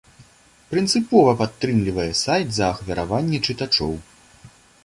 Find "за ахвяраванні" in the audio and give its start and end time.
2.57-3.45